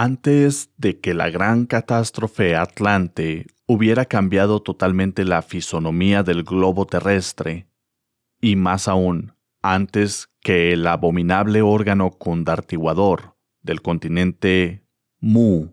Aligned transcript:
Antes 0.00 0.70
de 0.76 1.00
que 1.00 1.12
la 1.12 1.28
gran 1.28 1.66
catástrofe 1.66 2.54
Atlante 2.54 3.48
hubiera 3.66 4.04
cambiado 4.04 4.62
totalmente 4.62 5.24
la 5.24 5.42
fisonomía 5.42 6.22
del 6.22 6.44
globo 6.44 6.86
terrestre, 6.86 7.66
y 8.40 8.54
más 8.54 8.86
aún, 8.86 9.34
antes 9.60 10.30
que 10.38 10.72
el 10.72 10.86
abominable 10.86 11.62
órgano 11.62 12.12
condartiguador 12.12 13.34
del 13.62 13.82
continente 13.82 14.86
Mu 15.18 15.72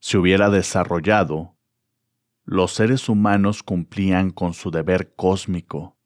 se 0.00 0.18
hubiera 0.18 0.50
desarrollado, 0.50 1.54
los 2.44 2.72
seres 2.72 3.08
humanos 3.08 3.62
cumplían 3.62 4.30
con 4.30 4.52
su 4.52 4.72
deber 4.72 5.14
cósmico. 5.14 5.96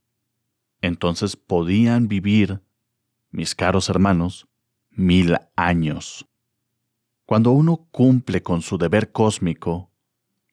Entonces 0.83 1.35
podían 1.35 2.09
vivir, 2.09 2.61
mis 3.31 3.55
caros 3.55 3.89
hermanos, 3.89 4.47
mil 4.91 5.39
años. 5.57 6.29
Cuando 7.29 7.51
uno 7.51 7.87
cumple 7.91 8.43
con 8.43 8.63
su 8.63 8.79
deber 8.79 9.13
cósmico, 9.13 9.91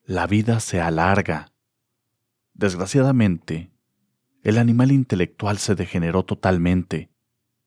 la 0.03 0.27
vida 0.27 0.59
se 0.59 0.81
alarga. 0.81 1.53
Desgraciadamente, 2.53 3.71
el 4.43 4.57
animal 4.57 4.91
intelectual 4.91 5.57
se 5.57 5.75
degeneró 5.75 6.25
totalmente 6.25 7.09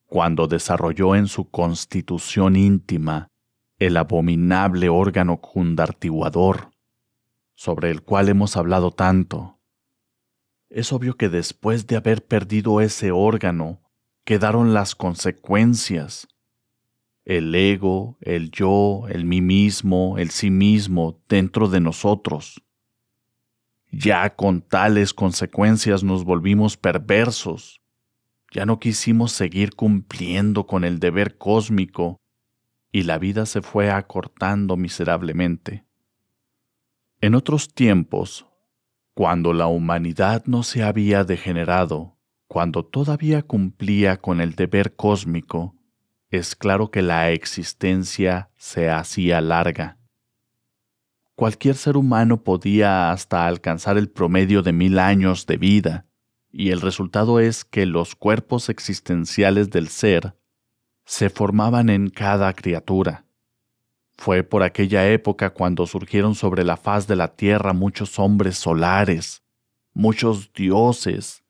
cuando 0.05 0.47
desarrolló 0.47 1.17
en 1.17 1.27
su 1.27 1.49
constitución 1.49 2.55
íntima 2.55 3.29
el 3.79 3.97
abominable 3.97 4.91
órgano 4.91 5.41
cundartiguador, 5.41 6.73
sobre 7.55 7.91
el 7.91 8.03
cual 8.03 8.29
hemos 8.29 8.59
hablado 8.59 8.91
tanto. 8.91 9.59
Es 10.69 10.93
obvio 10.93 11.17
que 11.17 11.31
después 11.31 11.87
de 11.87 11.97
haber 11.97 12.27
perdido 12.27 12.83
ese 12.83 13.11
órgano, 13.11 13.81
quedaron 14.27 14.75
las 14.75 14.95
consecuencias. 14.95 16.29
El 17.29 17.55
ego, 17.55 18.17
el 18.23 18.51
yo, 18.51 19.03
el 19.11 19.27
mí 19.27 19.43
mismo, 19.43 20.17
el 20.17 20.31
sí 20.31 20.51
mismo 20.51 21.21
dentro 21.29 21.69
de 21.69 21.79
nosotros. 21.79 22.65
Ya 23.93 24.35
con 24.35 24.63
tales 24.63 25.13
consecuencias 25.13 26.03
nos 26.03 26.25
volvimos 26.25 26.79
perversos. 26.79 27.83
Ya 28.51 28.65
no 28.65 28.81
quisimos 28.81 29.33
seguir 29.33 29.75
cumpliendo 29.77 30.67
con 30.67 30.85
el 30.85 31.01
deber 31.01 31.37
cósmico 31.37 32.17
y 32.93 33.03
la 33.03 33.19
vida 33.19 33.45
se 33.45 33.61
fue 33.61 33.91
acortando 33.91 34.79
miserablemente. 34.79 35.85
En 37.21 37.35
otros 37.35 37.75
tiempos, 37.75 38.47
cuando 39.13 39.53
la 39.53 39.67
humanidad 39.67 40.45
no 40.47 40.63
se 40.63 40.83
había 40.83 41.25
degenerado, 41.25 42.17
cuando 42.47 42.87
todavía 42.87 43.43
cumplía 43.43 44.17
con 44.17 44.41
el 44.41 44.55
deber 44.55 44.97
cósmico, 44.97 45.78
es 46.31 46.55
claro 46.55 46.91
que 46.91 47.03
la 47.03 47.31
existencia 47.31 48.51
se 48.57 48.91
hacía 48.91 49.41
larga. 49.41 49.99
Cualquier 51.35 51.77
ser 51.77 51.97
humano 51.97 52.43
podía 52.43 53.11
hasta 53.13 53.47
alcanzar 53.47 53.97
el 53.97 54.11
promedio 54.11 54.63
de 54.63 54.73
mil 54.73 54.99
años 54.99 55.47
de 55.47 55.57
vida, 55.57 56.07
y 56.51 56.71
el 56.71 56.81
resultado 56.81 57.41
es 57.41 57.65
que 57.65 57.87
los 57.87 58.15
cuerpos 58.17 58.69
existenciales 58.69 59.71
del 59.71 59.89
ser 59.89 60.37
se 61.05 61.31
formaban 61.31 61.89
en 61.89 62.11
cada 62.11 62.53
criatura. 62.55 63.25
Fue 64.17 64.43
por 64.43 64.65
aquella 64.65 65.09
época 65.09 65.51
cuando 65.51 65.87
surgieron 65.87 66.35
sobre 66.35 66.65
la 66.65 66.77
faz 66.77 67.07
de 67.07 67.15
la 67.15 67.37
tierra 67.37 67.73
muchos 67.73 68.19
hombres 68.19 68.59
solares, 68.59 69.43
muchos 69.95 70.53
dioses, 70.53 71.45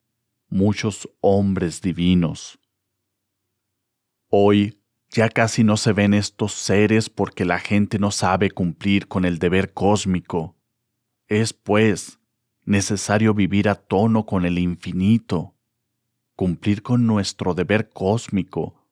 muchos 0.49 1.09
hombres 1.19 1.81
divinos. 1.81 2.58
Hoy 4.29 4.79
ya 5.09 5.27
casi 5.29 5.63
no 5.63 5.75
se 5.75 5.91
ven 5.91 6.13
estos 6.13 6.53
seres 6.53 7.09
porque 7.09 7.45
la 7.45 7.57
gente 7.57 7.97
no 7.97 8.11
sabe 8.11 8.51
cumplir 8.51 9.07
con 9.07 9.25
el 9.25 9.39
deber 9.39 9.73
cósmico. 9.73 10.55
Es, 11.27 11.51
pues, 11.51 12.19
necesario 12.63 13.33
vivir 13.33 13.67
a 13.69 13.75
tono 13.75 14.27
con 14.27 14.45
el 14.45 14.59
infinito, 14.59 15.55
cumplir 16.35 16.83
con 16.83 17.07
nuestro 17.07 17.55
deber 17.55 17.89
cósmico, 17.89 18.87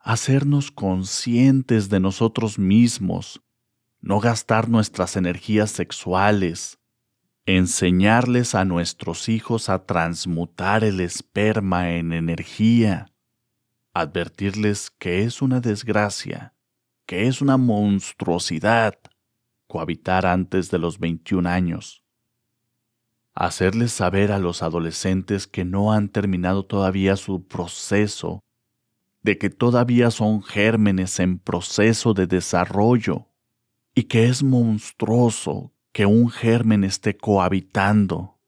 hacernos 0.00 0.72
conscientes 0.72 1.88
de 1.88 2.00
nosotros 2.00 2.58
mismos, 2.58 3.40
no 4.00 4.18
gastar 4.18 4.68
nuestras 4.68 5.16
energías 5.16 5.70
sexuales, 5.70 6.80
enseñarles 7.44 8.56
a 8.56 8.64
nuestros 8.64 9.28
hijos 9.28 9.68
a 9.68 9.86
transmutar 9.86 10.82
el 10.82 10.98
esperma 10.98 11.92
en 11.92 12.12
energía, 12.12 13.12
advertirles 14.00 14.90
que 14.90 15.22
es 15.22 15.40
una 15.40 15.60
desgracia, 15.60 16.52
que 17.06 17.28
es 17.28 17.40
una 17.40 17.56
monstruosidad 17.56 18.98
cohabitar 19.66 20.26
antes 20.26 20.70
de 20.70 20.78
los 20.78 20.98
21 20.98 21.48
años. 21.48 22.04
Hacerles 23.32 23.92
saber 23.92 24.32
a 24.32 24.38
los 24.38 24.62
adolescentes 24.62 25.46
que 25.46 25.64
no 25.64 25.94
han 25.94 26.10
terminado 26.10 26.66
todavía 26.66 27.16
su 27.16 27.46
proceso 27.46 28.40
de 29.22 29.38
que 29.38 29.48
todavía 29.48 30.10
son 30.10 30.42
gérmenes 30.42 31.18
en 31.18 31.38
proceso 31.38 32.12
de 32.12 32.26
desarrollo 32.26 33.28
y 33.94 34.04
que 34.04 34.26
es 34.26 34.42
monstruoso 34.42 35.72
que 35.92 36.04
un 36.04 36.28
germen 36.30 36.84
esté 36.84 37.16
cohabitando. 37.16 38.38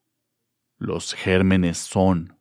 Los 0.76 1.14
gérmenes 1.14 1.78
son 1.78 2.38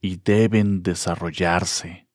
y 0.00 0.16
deben 0.16 0.82
desarrollarse. 0.82 2.07